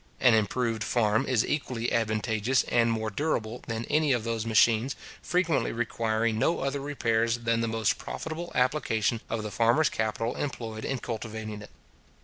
An 0.19 0.33
improved 0.33 0.83
farm 0.83 1.27
is 1.27 1.45
equally 1.45 1.91
advantageous 1.91 2.63
and 2.63 2.91
more 2.91 3.11
durable 3.11 3.61
than 3.67 3.85
any 3.85 4.13
of 4.13 4.23
those 4.23 4.47
machines, 4.47 4.95
frequently 5.21 5.71
requiring 5.71 6.39
no 6.39 6.61
other 6.61 6.79
repairs 6.79 7.37
than 7.37 7.61
the 7.61 7.67
most 7.67 7.99
profitable 7.99 8.51
application 8.55 9.21
of 9.29 9.43
the 9.43 9.51
farmer's 9.51 9.89
capital 9.89 10.35
employed 10.37 10.85
in 10.85 10.97
cultivating 10.97 11.61
it. 11.61 11.69